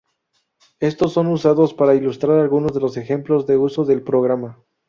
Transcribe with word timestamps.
Estos 0.79 1.13
son 1.13 1.27
usados 1.27 1.75
para 1.75 1.93
ilustrar 1.93 2.39
algunos 2.39 2.73
de 2.73 2.79
los 2.81 2.97
ejemplos 2.97 3.45
de 3.45 3.57
uso 3.57 3.85
del 3.85 4.01
programa. 4.01 4.57